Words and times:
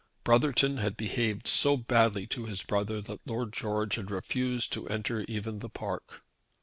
Brotherton 0.23 0.77
had 0.77 0.97
behaved 0.97 1.47
so 1.47 1.77
badly 1.77 2.25
to 2.25 2.45
his 2.47 2.63
brother 2.63 3.01
that 3.01 3.19
Lord 3.23 3.53
George 3.53 3.97
had 3.97 4.09
refused 4.09 4.73
to 4.73 4.87
enter 4.87 5.19
even 5.27 5.59
the 5.59 5.69
park. 5.69 6.23